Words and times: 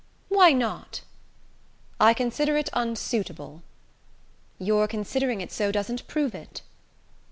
"Why 0.29 0.51
not?" 0.51 1.01
"I 1.99 2.15
consider 2.15 2.57
it 2.57 2.71
unsuitable." 2.73 3.61
"Your 4.57 4.87
considering 4.87 5.41
it 5.41 5.51
so 5.51 5.71
doesn't 5.71 6.07
prove 6.07 6.33
it." 6.33 6.63